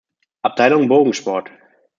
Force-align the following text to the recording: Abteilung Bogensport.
Abteilung 0.41 0.87
Bogensport. 0.87 1.51